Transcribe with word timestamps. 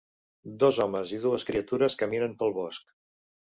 Dos 0.63 0.79
homes 0.85 1.13
i 1.17 1.19
dues 1.25 1.45
criatures 1.51 1.97
caminen 2.01 2.35
pel 2.41 2.57
bosc. 2.57 2.91